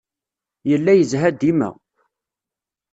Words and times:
Yella 0.69 0.93
yezha 0.95 1.29
dima. 1.39 1.69